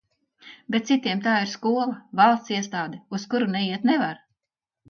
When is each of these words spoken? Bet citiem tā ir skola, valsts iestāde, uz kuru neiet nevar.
Bet 0.75 0.87
citiem 0.91 1.21
tā 1.27 1.35
ir 1.43 1.51
skola, 1.51 1.85
valsts 2.21 2.55
iestāde, 2.57 3.01
uz 3.19 3.29
kuru 3.35 3.53
neiet 3.59 3.87
nevar. 3.93 4.21